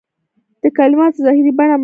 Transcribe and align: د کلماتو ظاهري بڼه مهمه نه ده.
د 0.61 0.65
کلماتو 0.77 1.23
ظاهري 1.25 1.51
بڼه 1.57 1.57
مهمه 1.57 1.65
نه 1.71 1.77
ده. 1.77 1.79